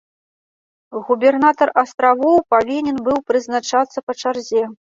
[1.09, 4.69] Губернатар астравоў павінен быў прызначацца па чарзе.